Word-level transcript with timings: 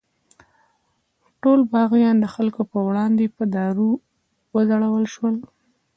ټول 1.41 1.59
باغیان 1.73 2.15
د 2.19 2.25
خلکو 2.35 2.61
په 2.71 2.77
وړاندې 2.87 3.25
په 3.35 3.43
دار 3.55 3.75
وځړول 4.53 5.05
شول. 5.13 5.35